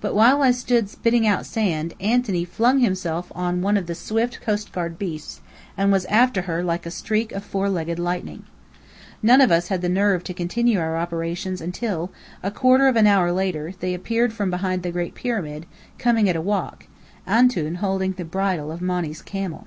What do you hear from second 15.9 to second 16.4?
coming at a